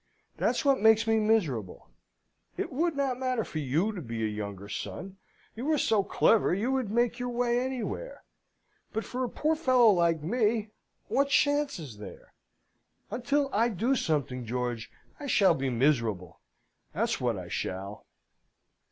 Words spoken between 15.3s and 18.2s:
be miserable, that's what I shall!"